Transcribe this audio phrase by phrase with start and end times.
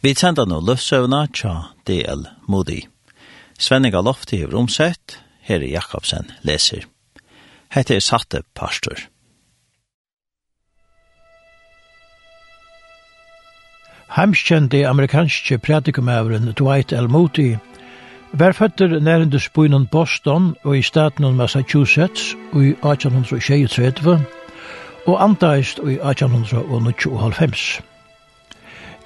[0.00, 1.52] Vi sender nå løftsøvna tja
[1.88, 2.84] DL Moody.
[3.58, 6.84] Svenninga Lofti hever omsett, her er Jakobsen leser.
[7.74, 8.94] Hette er satte pastor.
[14.14, 17.10] Heimskjente amerikanske pratikumævren Dwight L.
[17.10, 17.56] Moody
[18.32, 24.18] var føtter nærende spøynen Boston og i staten Massachusetts og i 1823
[25.06, 27.87] og antaist i 1895.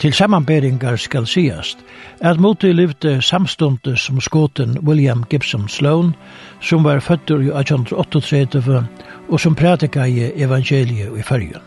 [0.02, 1.78] Til samanberingar skal sigast
[2.20, 6.14] at Moti levde samstundes som skåten William Gibson Sloan,
[6.60, 8.82] som var føttur i 1838
[9.28, 11.62] og som prætika i evangeliet i fyrjun.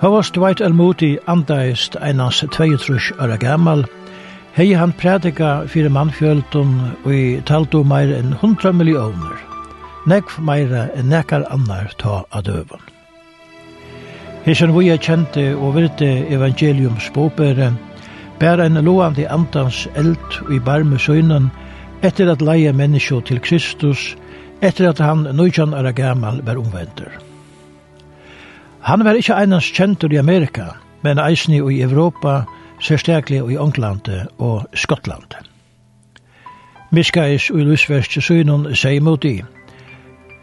[0.00, 0.74] Havast Dwight L.
[0.74, 3.84] Moody andaist einans 22 år gammal,
[4.52, 9.42] hei han prædika fyrir mannfjöldun og i taldo meir enn 100 millioner,
[10.06, 12.89] nekv meira enn nekar annar ta adøvun.
[14.40, 17.74] Hesen vi er kjente og virte evangelium bopere,
[18.40, 21.50] bær en loande andans eld i barme søgnen,
[22.02, 24.16] etter at leie menneskje til Kristus,
[24.62, 27.12] etter at han nøytjan er gammal var omvender.
[28.80, 30.72] Han var ikkje einans kjentur i Amerika,
[31.04, 32.44] men eisni i Europa,
[32.80, 35.36] særstaklig i England og Skottland.
[36.90, 39.42] Miskais og Lusverst søgnen seg mot i,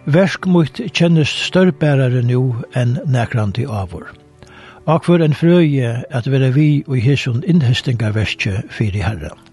[0.07, 4.07] Versk mot kjennes størrbærare nu enn nekrandi avur.
[4.87, 9.46] Akvar en frøye at vera vi og hesson innhestinga verskje fyrir herran.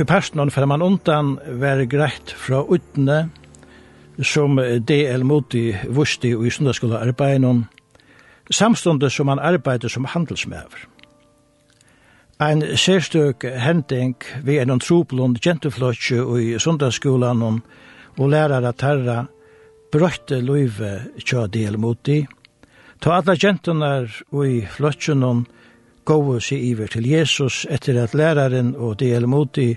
[0.00, 3.18] Og i personen fer man undan være greit fra utne,
[4.24, 7.66] som DL Moti vusti og i sundagsskola arbeidnån,
[8.48, 10.86] samstående som han arbeider som handelsmæver.
[12.40, 19.26] Ein sérstøk hending vi en troplund gentuflotje og i sundagsskolan og lærer at herra
[19.92, 22.08] brøtte løyve tja DL mot.
[23.00, 25.44] Ta alla gentunar og i flotjen
[26.10, 29.76] gåve seg iver til Jesus etter at læraren og delmoti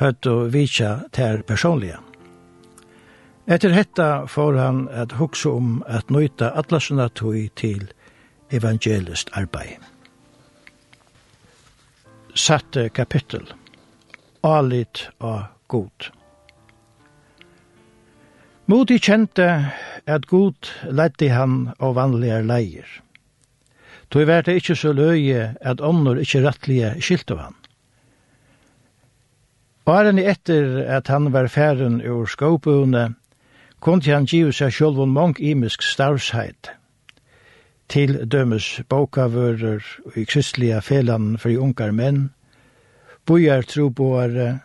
[0.00, 2.00] høtt og vitsa ter personlige.
[3.50, 7.86] Etter hetta får han at hugsa om at nøyta atlasuna tøy til
[8.50, 9.78] evangelist arbeid.
[12.34, 13.46] Satte kapittel.
[14.46, 16.10] Alit av god.
[18.70, 19.46] Moti kjente
[20.06, 22.90] at god ledde han av vanlige leier.
[24.10, 27.54] Då vært det ikkje så løye at ånder ikkje rettlige skilte han.
[29.90, 33.14] Åren etter at han var færen ur skåpune,
[33.80, 36.70] kunne han givet seg sjølv om mong imisk stavsheit.
[37.90, 42.28] Til dømes bokavører og i kristelige felan for unkar menn,
[43.26, 44.60] bojar troboare,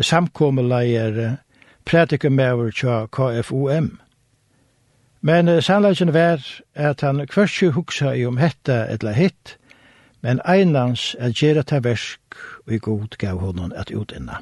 [0.00, 1.36] samkommeleiere,
[1.84, 3.96] prædikemæver tja KFOM–
[5.26, 6.42] Men uh, sannleggen var
[6.74, 9.56] at han kvørsi huksa i om hetta etla hitt,
[10.22, 14.38] men einans er gjerra ta versk og i god gav honom at utinna.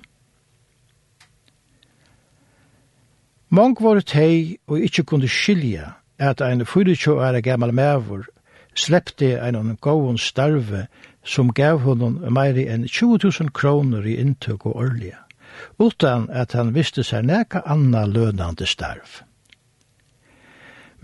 [3.49, 8.29] Mong var tei og ikkje kunde skilja at ein 24 år gammal mævur
[8.75, 10.87] slepte ein gåon starve
[11.25, 15.21] som gav honom meiri enn 20.000 kroner i inntøk og årlige,
[15.79, 19.23] utan at han visste seg neka anna lønande starv.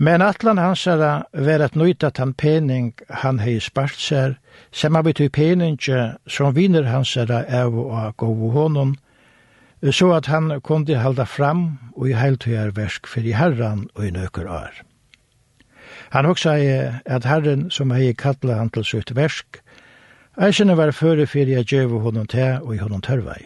[0.01, 2.87] Men atlan hans er ver at nøyta tan pening
[3.21, 4.31] han hei spart sær,
[4.73, 8.95] sem av betyr peninge som viner hansara av og av honom,
[9.91, 14.49] så at han kunde halda fram og i heiltøyar versk fyrir herran og i nøkker
[14.49, 14.79] år.
[16.17, 16.55] Han hoksa
[17.05, 19.59] at herren som hei kalla han til sutt versk,
[20.41, 23.45] eisene var føre fyrir jeg djøvu honom te og i honom tørvei.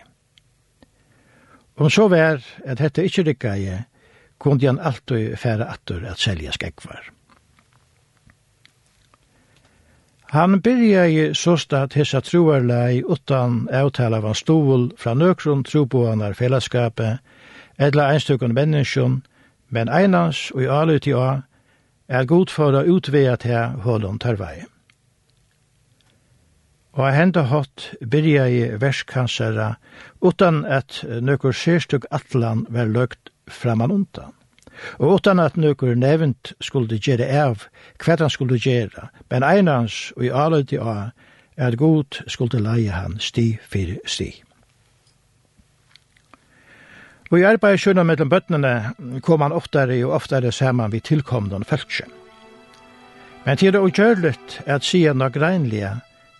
[1.75, 3.83] Om så var at hette ikkje rikka jeg,
[4.39, 7.11] kunde han alltid fære attur at selja skekvar.
[10.35, 17.21] Han byrjaði såstad hessa troarlei utan avtala av hans stol fra nøkron troboanar fellesskapet,
[17.77, 19.21] edla einstukon menneskjon,
[19.69, 21.29] men einans og i alut i a,
[22.07, 24.65] er god for å utvea til hålund tarvei.
[26.95, 29.75] Og henda hatt byrjaði verskansara
[30.23, 34.33] utan at nøkur sérstuk atlan var løgt framan undan.
[34.99, 37.67] Og utan at nøkur nevnt skulle gjere av
[38.03, 41.13] hva han skulle gjere, men einans og i aløyde av
[41.55, 44.33] er at god skulle leie han sti for sti.
[47.31, 48.73] Og i arbeidsjøna mellom bøttene
[49.25, 52.05] kom han oftare og oftare saman vi tilkomne fæltsje.
[53.45, 55.91] Men til det ugjørligt at sige noe greinlige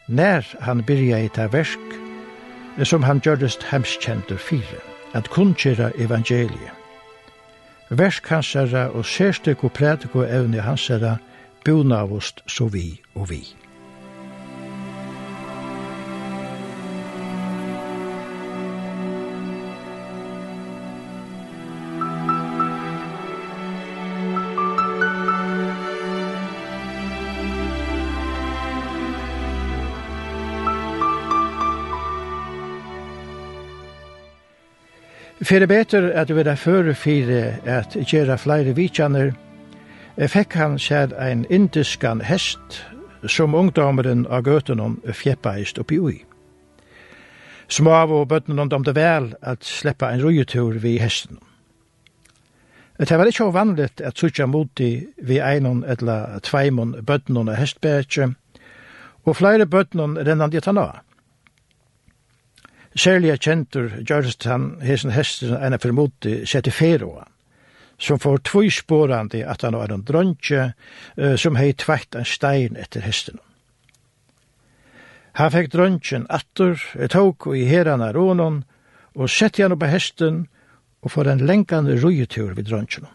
[0.07, 2.02] nær han byrja i ta versk
[2.84, 4.81] som han gjørst hemskjentur fire,
[5.13, 6.85] at kunnkjera evangeliet
[7.90, 11.18] verskansara og sérstøk og prædik og evne hansara
[11.66, 13.65] bonavost så vi og vi.
[35.45, 39.36] For det at vi er føre fire at gjøre flere vidtjaner,
[40.18, 42.80] fikk han seg en indiskan hest
[43.30, 46.15] som ungdommeren av gøtenom fjeppeist oppi ui.
[47.69, 51.38] Smav og bøttenom det vel at sleppa en rujetur vi hesten.
[52.97, 58.31] Det var ikke vanligt at sutja moti vi einon etla tveimon bøttenom av hestbætje,
[59.25, 61.03] og flere bøttenom rennan ditt han av.
[62.95, 67.25] Særlig er kjentur gjørst han hesen hester enn er formodi sette feroa,
[68.00, 73.03] som får tvoisporandi at han var en dronje uh, som hei tveitt en stein etter
[73.03, 73.42] hesten.
[75.36, 78.63] Han fekk dronjen attur, et tåk og i heran av rånon,
[79.15, 80.45] og sette han oppa hesten
[81.03, 83.09] og får en lenkande rujetur vid dronjen.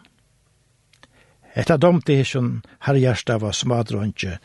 [1.57, 4.37] Etta domte hesen herrhjersta var smadronje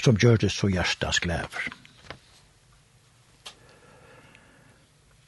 [0.00, 1.68] som gjørtes så hjertas glæver.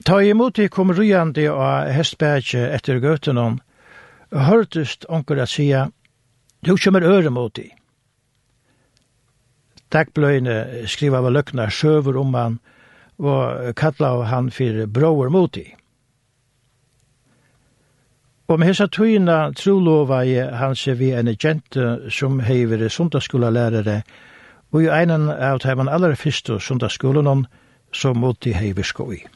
[0.09, 3.59] Ta imot i kom ryande av hestbætje etter gøtenon,
[4.33, 5.83] hørtust onker at sia,
[6.65, 7.67] du kommer øre mot i.
[9.93, 12.57] Dagbløyne skriva av løkna sjøver om han,
[13.21, 15.69] og kalla av han for broer mot i.
[18.49, 24.03] Og med hessa tøyna trolova i han vi en gente som heiver sundagsskolalærere,
[24.73, 27.45] og jo einan av tæman aller fyrstu sundagsskolan
[27.93, 29.27] som måtte heiver skoi.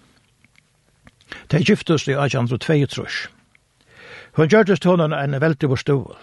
[1.51, 3.29] De giftes i 1832.
[4.33, 6.17] Hun gjørtes til henne en veldig bestål.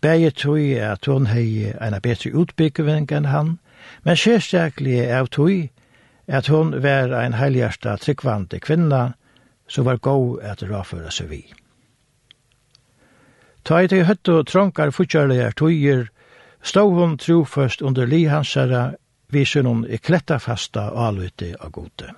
[0.00, 3.58] Begge tog at hun hei en bedre utbygging enn han,
[4.04, 5.68] men sérstaklig av tog
[6.28, 9.12] at hun var en heiligasta tryggvande kvinna
[9.68, 11.42] som var god at råføre seg vi.
[13.64, 16.08] Ta i til høtt og trånkar fortjørlige tøyer,
[16.60, 18.94] stå hun trofast under lihansere,
[19.32, 22.12] viser hun i klettafasta alvite av gode.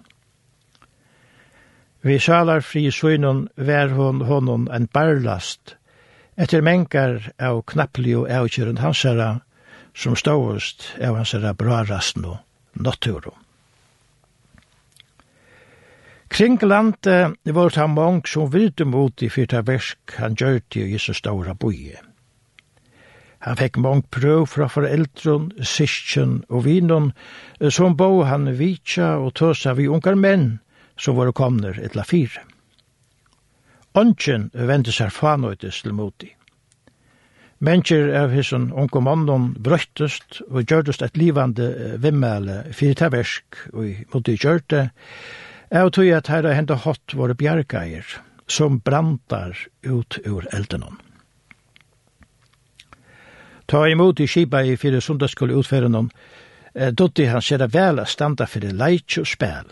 [2.07, 5.73] Vi salar fri søynun vær hon honon en barlast,
[6.39, 9.41] etter menkar av knappli og avkjøren hansara,
[9.91, 12.37] som ståust av hansara bra rasten og
[12.79, 13.33] natturo.
[16.31, 21.15] Kring landet var det mong som vilde mot i fyrta versk han gjør til så
[21.17, 21.99] ståra boie.
[23.43, 27.11] Han fikk mong prøv fra foreldron, syskjen og vinon,
[27.71, 30.47] som bo han vitja og tåsa vi ungar menn,
[30.97, 32.43] som var det komner etla fire.
[33.97, 36.33] Ongen vendte seg fanøytes til moti.
[37.65, 44.91] Mennesker av hisson unge mannen brøttest og gjørtest et livande vimmele fyrtaversk og moti gjørte,
[45.71, 48.07] Jeg tog at her henda hatt våre bjergeier,
[48.47, 51.01] som brantar ut ur eldenon.
[53.67, 56.11] Ta imot i skipa i fyrir sundagskulle utferden
[56.93, 59.67] Dotti han ser det vel a standa fyrir leitj og spæl.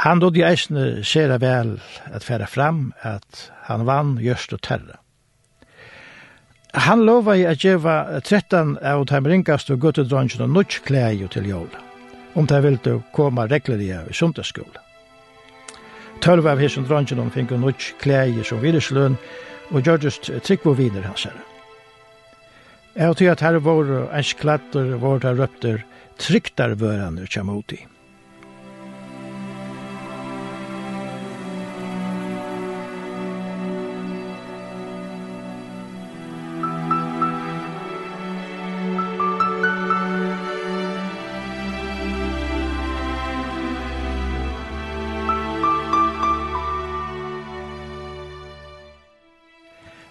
[0.00, 1.74] Han dod i eisne sera vel
[2.08, 4.96] at færa fram at han vann gjørst og terra.
[6.72, 11.50] Han lova i at djeva 13 av dem ringast og guttedronsjon og nutsk klæg til
[11.50, 11.68] jól,
[12.32, 14.80] om de vil du koma regleria i sundagsskola.
[16.24, 19.20] Tølv av hesson dronsjon fink og nutsk klæg som virusløn
[19.68, 21.44] og gjørst tryggvoviner hans herre.
[22.96, 25.84] Jeg har tyg at herre vår ensklattur vår der røpter
[26.16, 27.84] trygtarvøraner kjamoti.
[27.84, 27.99] Musikk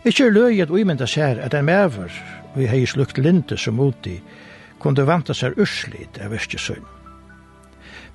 [0.06, 2.14] Ikke er løy at uimenda sær at en mever
[2.56, 4.22] vi hei slukt linte som uti
[4.80, 6.86] kunde vanta sær urslit av virkesøyn.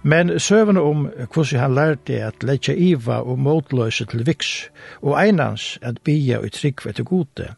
[0.03, 4.69] Men søvende om hvordan han lærte at letja iva og motløse til viks
[5.03, 7.51] og einans at bia og trygg etter gode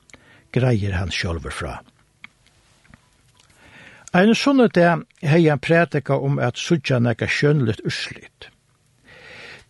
[0.55, 1.81] greier han sjølver fra.
[4.15, 4.91] Ein sunne det
[5.23, 8.51] hei han prætika om at sudja nekka skjønligt urslit.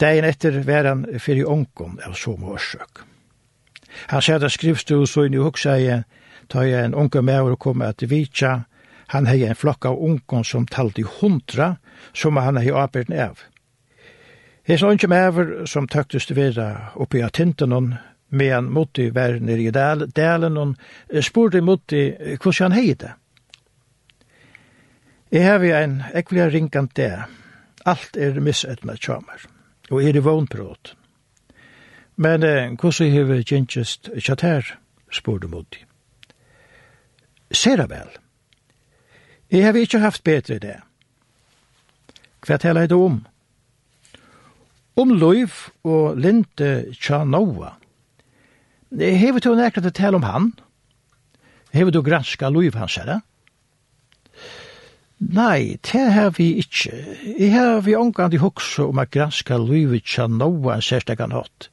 [0.01, 3.05] Dein etter var han fyrir onkom av som årsøk.
[4.13, 6.05] Han sier det skrivstu så inn i huksa jeg,
[6.49, 8.67] ta jeg en unge med å komme at vitja,
[9.15, 11.77] han hei en flokk av ungen som talte i hundra,
[12.13, 13.45] som han hei arbeid av.
[14.67, 17.99] Hes unge med som tøktes til vera oppi av tinten med
[18.29, 22.09] medan moti vær nere i dal, dalen, og spurte moti
[22.43, 23.13] hvordan han hei det.
[25.31, 27.13] Jeg har vi en ekvelig ringant det.
[27.87, 29.47] Alt er misetna tjamer,
[29.91, 31.06] og er i vognpråten.
[32.17, 34.77] Men eh, hvordan har vi gjenkjest kjater,
[35.13, 35.85] spør du mot dem.
[37.53, 38.09] Ser jeg vel.
[39.53, 40.77] Jeg har ikke haft bedre det.
[42.47, 43.21] Hva taler jeg da om?
[44.97, 45.55] Om Løyv
[45.85, 47.77] og Linde Tjanoa.
[48.97, 50.53] Hever du nekket til å tale om han?
[51.71, 53.21] Har Hever du granska Løyv hans herre?
[53.21, 53.36] Ja.
[55.19, 56.93] Nei, det har vi ikke.
[57.39, 61.71] Jeg har vi omgang til hokse om at granska livet tja noa en særstekan hatt.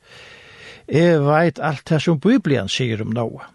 [0.88, 3.50] Jeg veit alt det som Bibelen sier om noa.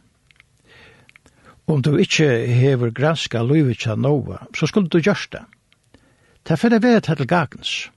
[1.68, 5.44] Om du ikke hever granska livet tja noa, så skulle du gjørst det.
[6.48, 7.90] Det fyrir vi til gagens.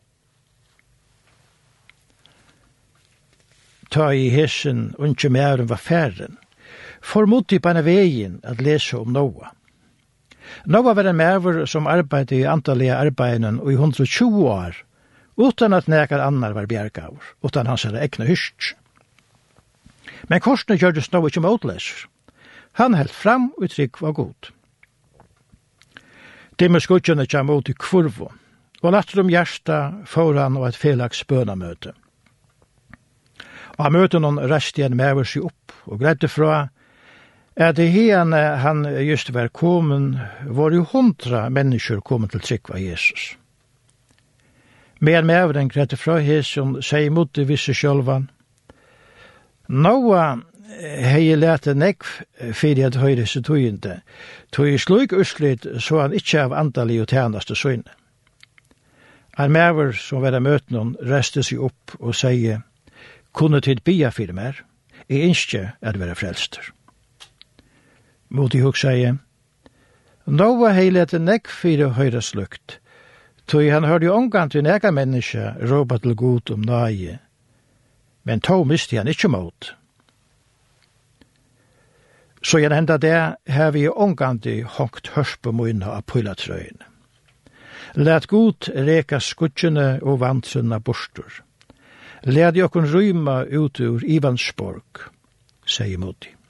[3.92, 6.38] Ta i hesen, unge mæren var færen.
[7.02, 9.52] Formodde på en vegin at lese om noa.
[10.66, 14.78] Nå var en merver som arbeidde i antallige arbeidene og i 120 år,
[15.38, 18.76] utan at nekar annar var bjergavur, utan hans er egna hyrst.
[20.30, 22.08] Men korsene gjørdes nå ikke motleser.
[22.80, 24.52] Han held fram og trygg var god.
[26.60, 28.30] Dimme skutjene kjem ut i kurvo,
[28.82, 31.94] og latter om hjersta får han og et felags bønamøte.
[33.78, 36.70] Og han møte noen rest igjen med seg opp, og greide fra
[37.56, 43.36] at det hene han just var kommet, var jo hundra mennesker kommet til trikva Jesus.
[45.00, 48.30] Men med avren grette fra Jesus, sier mot det visse sjølvan.
[49.68, 50.38] Noa
[50.80, 52.08] hei lete nekv
[52.56, 54.00] fyrir at høyre seg tøyende,
[54.56, 57.90] tøy slug uslit så han ikkje av andalig og tjeneste søyne.
[59.40, 62.62] Han mever som var møten hon reste seg opp og sier,
[63.34, 64.64] kunne tid bia fyrir mer,
[65.08, 66.72] jeg innskje at være frelster
[68.32, 69.16] mot i hugsaie.
[70.26, 72.80] Nå var heilet nekk fyrir høyra slukt,
[73.48, 77.20] tog han hørte jo omgang til nega menneske råpa til god om nage.
[78.24, 79.74] Men tog misti han ikkje mot.
[82.42, 86.82] Så igjen henda det her vi omgang til hongt hørs på munna av pulatrøyen.
[87.96, 91.42] Læt god reka skutjene og vantrunna bostur.
[92.24, 95.10] Læt jokkun ryma ut ur Ivansborg,
[95.66, 96.41] sier Moti.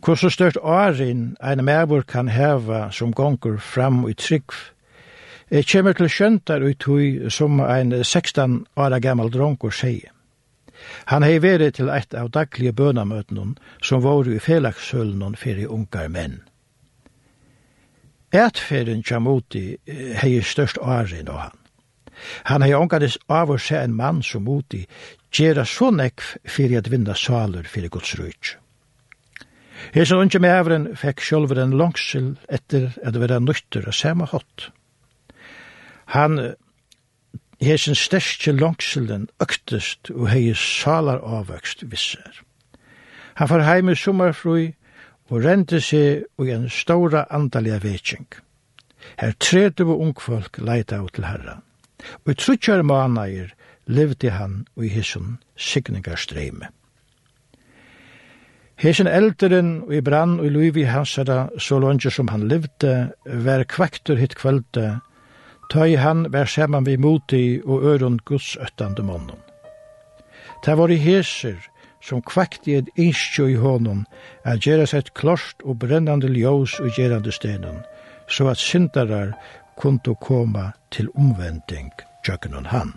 [0.00, 4.52] Hvor så størt åren en medbor kan heva som gonger fram i trygg.
[5.50, 10.08] Jeg kommer til skjøntar ut hui som ein 16 åra gammal dronker sier.
[11.04, 16.40] Han hei veri til eit av daglige bønamøtene som var i felagshølnen fyrir ungar menn.
[18.32, 19.76] Etferden Jamoti
[20.22, 21.58] hei størst åren av han.
[22.44, 24.86] Han hei ångades av å se en mann som moti
[25.34, 28.56] gjerra så nekv fyrir at vinda saler fyrir Guds rujtj.
[29.94, 34.70] Hesa unge mevren fikk sjølver en langsel etter at det var nøytter og samme hatt.
[36.14, 36.38] Han
[37.60, 42.42] hesen største langselen øktest og hei salar avvøkst visser.
[43.34, 44.66] Han får heim i sommerfrui
[45.30, 48.26] og rente seg og en stora andalige vetsing.
[49.20, 51.60] Her tredje var ungfolk leita ut til herra.
[52.24, 53.54] Og i trutjar manager
[53.86, 56.68] levde han og i hesson signingarstreime.
[58.80, 63.10] Hesen elderen og i brann og i luivi hansara så longe som han levde,
[63.44, 65.02] var kvektur hitt kvölde,
[65.68, 69.36] tøy han var saman vi moti og øron Guds öttande månen.
[70.64, 71.60] Ta var i heser
[72.00, 74.06] som kvekti et innskjø i hånden,
[74.48, 77.82] er gjerra seg klost og brennande ljós og gjerrande stenen,
[78.32, 79.36] så at syndarar
[79.76, 81.92] kundu koma til omvending
[82.24, 82.96] tjøkken han.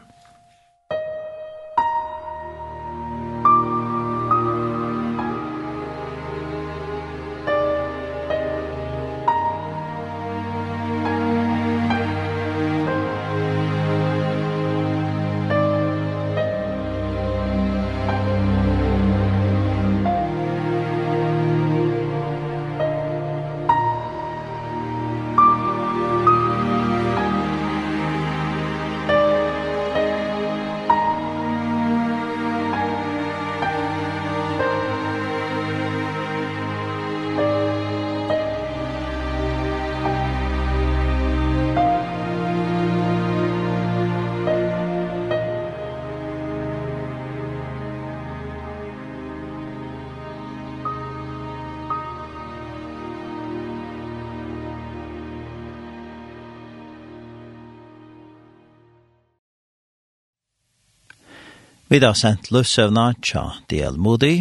[61.93, 63.99] Vi har sendt løsøvna tja D.L.
[64.01, 64.39] Moody,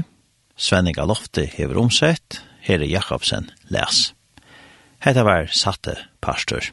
[0.56, 4.14] Svenning Lofte hever omsett, Herre Jakobsen les.
[5.04, 6.70] Hetta var satte pastor.